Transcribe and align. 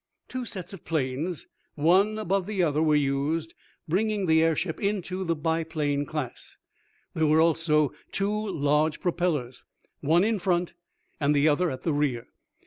Two 0.27 0.45
sets 0.45 0.73
of 0.73 0.83
planes, 0.83 1.45
one 1.75 2.17
above 2.17 2.47
the 2.47 2.63
other, 2.63 2.81
were 2.81 2.95
used, 2.95 3.53
bringing 3.87 4.25
the 4.25 4.41
airship 4.41 4.79
into 4.81 5.23
the 5.23 5.35
biplane 5.35 6.07
class. 6.07 6.57
There 7.13 7.27
were 7.27 7.39
also 7.39 7.93
two 8.11 8.47
large 8.49 8.99
propellers, 8.99 9.63
one 9.99 10.23
in 10.23 10.39
front 10.39 10.73
and 11.19 11.35
the 11.35 11.47
other 11.47 11.69
at 11.69 11.83
the 11.83 11.93
rear. 11.93 12.25